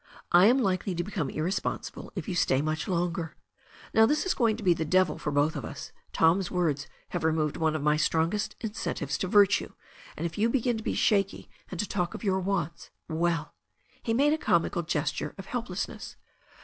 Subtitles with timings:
[0.31, 3.35] I am likely to become irresponsible if you stay much longer.
[3.93, 5.91] Now this is going to be the devil for both of us.
[6.11, 9.73] Tom's words have removed one of my strongest incentives to virtue,
[10.17, 13.53] and if you begin to be shaky and to talk of your wants, well"
[14.01, 16.15] He made a comical gesture of helplessness.